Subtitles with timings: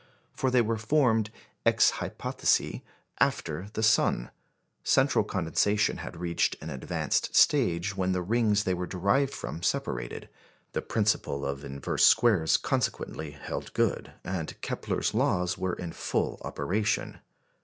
[0.31, 1.29] For they were formed
[1.63, 2.81] ex hypothesi
[3.19, 4.31] after the sun;
[4.83, 10.27] central condensation had reached an advanced stage when the rings they were derived from separated;
[10.73, 17.19] the principle of inverse squares consequently held good, and Kepler's Laws were in full operation.